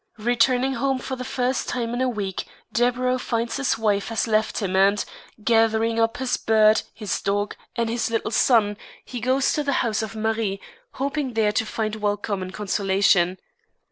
Returning 0.17 0.73
home 0.73 0.97
for 0.97 1.15
the 1.15 1.23
first 1.23 1.69
time 1.69 1.93
in 1.93 2.01
a 2.01 2.09
week, 2.09 2.45
Deburau 2.73 3.19
finds 3.19 3.57
his 3.57 3.77
wife 3.77 4.07
has 4.07 4.25
left 4.25 4.57
him 4.59 4.75
and, 4.75 5.05
gathering 5.43 5.99
up 5.99 6.17
his 6.17 6.37
bird, 6.37 6.81
his 6.91 7.21
dog, 7.21 7.55
and 7.75 7.87
his 7.87 8.09
little 8.09 8.31
son, 8.31 8.77
he 9.05 9.21
goes 9.21 9.53
to 9.53 9.63
the 9.63 9.73
house 9.85 10.01
of 10.01 10.15
Marie, 10.15 10.59
hoping 10.93 11.33
there 11.35 11.51
to 11.51 11.67
find 11.67 11.97
welcome 11.97 12.41
and 12.41 12.51
consolation. 12.51 13.37